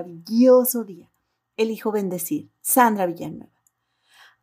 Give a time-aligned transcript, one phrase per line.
[0.00, 1.10] maravilloso día.
[1.56, 2.50] Elijo bendecir.
[2.60, 3.52] Sandra Villanueva.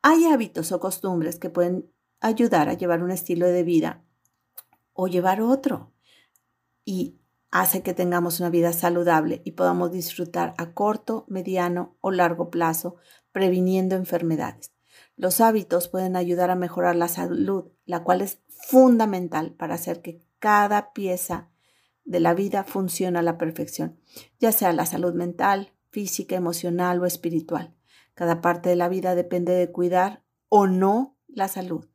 [0.02, 4.04] Hay hábitos o costumbres que pueden ayudar a llevar un estilo de vida
[4.93, 5.91] o llevar otro
[6.86, 7.20] y
[7.52, 12.98] hace que tengamos una vida saludable y podamos disfrutar a corto, mediano o largo plazo,
[13.32, 14.71] previniendo enfermedades.
[15.16, 20.21] Los hábitos pueden ayudar a mejorar la salud, la cual es fundamental para hacer que
[20.39, 21.50] cada pieza
[22.08, 24.00] de la vida funcione a la perfección,
[24.40, 27.76] ya sea la salud mental, física, emocional o espiritual.
[28.14, 31.86] Cada parte de la vida depende de cuidar o no la salud.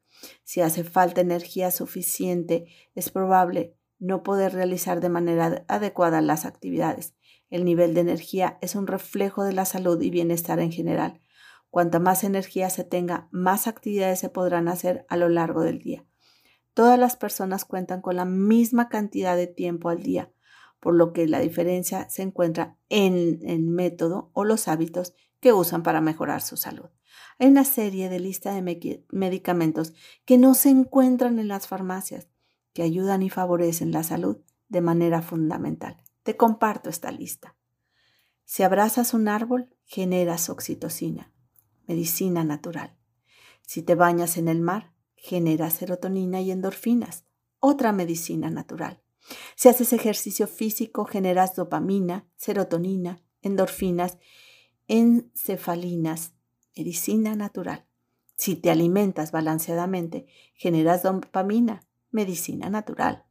[0.45, 7.15] Si hace falta energía suficiente, es probable no poder realizar de manera adecuada las actividades.
[7.49, 11.23] El nivel de energía es un reflejo de la salud y bienestar en general.
[11.71, 16.05] Cuanta más energía se tenga, más actividades se podrán hacer a lo largo del día.
[16.75, 20.33] Todas las personas cuentan con la misma cantidad de tiempo al día,
[20.81, 25.83] por lo que la diferencia se encuentra en el método o los hábitos que usan
[25.83, 26.89] para mejorar su salud.
[27.39, 29.93] Hay una serie de lista de medicamentos
[30.25, 32.29] que no se encuentran en las farmacias,
[32.73, 34.39] que ayudan y favorecen la salud
[34.69, 36.03] de manera fundamental.
[36.23, 37.57] Te comparto esta lista.
[38.45, 41.33] Si abrazas un árbol, generas oxitocina,
[41.87, 42.97] medicina natural.
[43.63, 44.93] Si te bañas en el mar,
[45.23, 47.25] generas serotonina y endorfinas,
[47.61, 49.01] otra medicina natural.
[49.55, 54.19] Si haces ejercicio físico, generas dopamina, serotonina, endorfinas,
[54.89, 56.33] encefalinas,
[56.77, 57.87] medicina natural.
[58.35, 63.25] Si te alimentas balanceadamente, generas dopamina, medicina natural.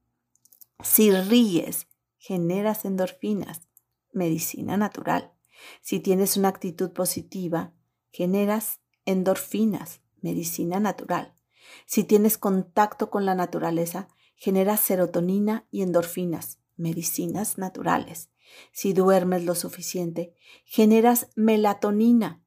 [0.82, 3.68] Si ríes, generas endorfinas,
[4.14, 5.34] medicina natural.
[5.82, 7.74] Si tienes una actitud positiva,
[8.12, 11.36] generas endorfinas, medicina natural.
[11.86, 18.32] Si tienes contacto con la naturaleza, generas serotonina y endorfinas, medicinas naturales.
[18.72, 22.44] Si duermes lo suficiente, generas melatonina,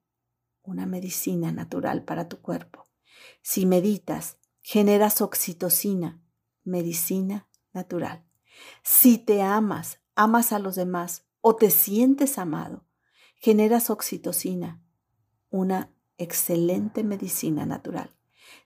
[0.62, 2.88] una medicina natural para tu cuerpo.
[3.42, 6.20] Si meditas, generas oxitocina,
[6.64, 8.24] medicina natural.
[8.82, 12.86] Si te amas, amas a los demás o te sientes amado,
[13.36, 14.82] generas oxitocina,
[15.50, 18.10] una excelente medicina natural.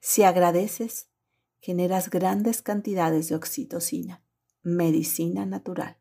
[0.01, 1.09] Si agradeces,
[1.61, 4.23] generas grandes cantidades de oxitocina,
[4.63, 5.97] medicina natural.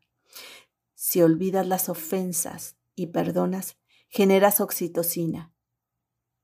[0.94, 3.76] Si olvidas las ofensas y perdonas,
[4.08, 5.52] generas oxitocina,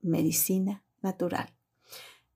[0.01, 1.55] medicina natural.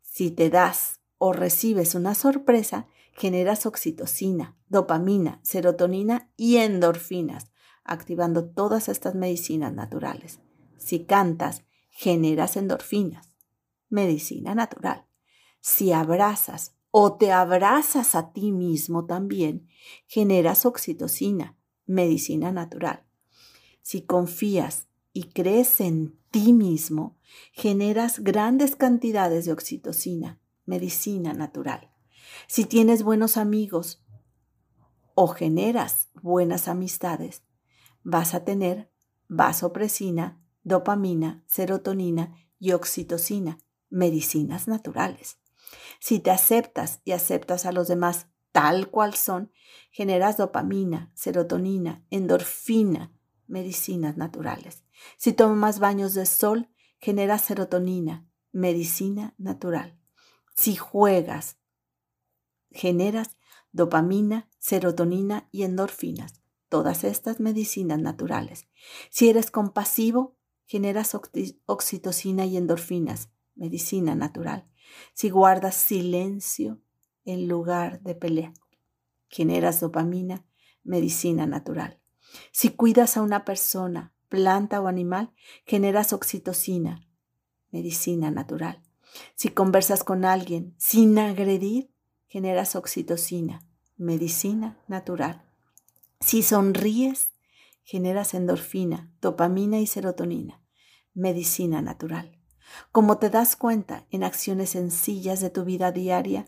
[0.02, 7.52] Si te das o recibes una sorpresa, generas oxitocina, dopamina, serotonina y endorfinas,
[7.84, 10.40] activando todas estas medicinas naturales.
[10.78, 13.29] Si cantas, generas endorfinas,
[13.90, 15.06] medicina natural.
[15.62, 19.68] Si abrazas o te abrazas a ti mismo también,
[20.08, 23.06] generas oxitocina, medicina natural.
[23.82, 27.18] Si confías y crees en ti mismo,
[27.52, 31.92] generas grandes cantidades de oxitocina, medicina natural.
[32.48, 34.04] Si tienes buenos amigos
[35.16, 37.44] o generas buenas amistades,
[38.04, 38.92] vas a tener
[39.28, 45.40] vasopresina, dopamina, serotonina y oxitocina, medicinas naturales.
[46.00, 49.52] Si te aceptas y aceptas a los demás tal cual son,
[49.92, 53.14] generas dopamina, serotonina, endorfina,
[53.48, 54.84] medicinas naturales.
[55.18, 56.70] Si tomas baños de sol,
[57.00, 59.98] generas serotonina, medicina natural.
[60.56, 61.58] Si juegas,
[62.72, 63.38] generas
[63.72, 68.68] dopamina, serotonina y endorfinas, todas estas medicinas naturales.
[69.10, 70.36] Si eres compasivo,
[70.66, 71.16] generas
[71.66, 74.66] oxitocina y endorfinas, medicina natural.
[75.14, 76.82] Si guardas silencio
[77.26, 78.54] en lugar de pelea,
[79.28, 80.46] generas dopamina,
[80.84, 82.00] medicina natural.
[82.52, 85.34] Si cuidas a una persona, planta o animal,
[85.66, 87.08] generas oxitocina,
[87.72, 88.82] medicina natural.
[89.36, 91.92] Si conversas con alguien sin agredir,
[92.28, 95.46] generas oxitocina, medicina natural.
[96.22, 97.32] Si sonríes,
[97.84, 100.62] generas endorfina, dopamina y serotonina,
[101.14, 102.39] medicina natural.
[102.92, 106.48] Como te das cuenta en acciones sencillas de tu vida diaria,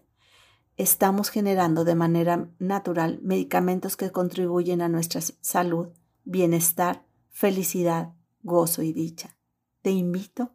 [0.78, 5.90] estamos generando de manera natural medicamentos que contribuyen a nuestra salud,
[6.24, 8.14] bienestar, felicidad,
[8.44, 9.38] gozo y dicha.
[9.82, 10.54] Te invito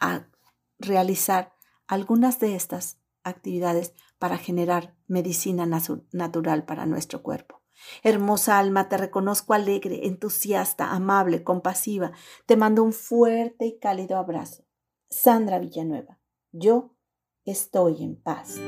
[0.00, 0.26] a
[0.78, 1.52] realizar
[1.86, 7.62] algunas de estas actividades para generar medicina natural para nuestro cuerpo.
[8.02, 12.12] Hermosa alma, te reconozco alegre, entusiasta, amable, compasiva.
[12.46, 14.64] Te mando un fuerte y cálido abrazo.
[15.12, 16.20] Sandra Villanueva,
[16.52, 16.94] yo
[17.44, 18.60] estoy en paz.